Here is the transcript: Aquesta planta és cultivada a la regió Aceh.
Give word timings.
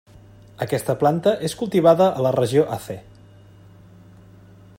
Aquesta 0.65 0.95
planta 1.03 1.33
és 1.49 1.55
cultivada 1.61 2.09
a 2.09 2.25
la 2.29 2.33
regió 2.39 2.67
Aceh. 2.79 3.07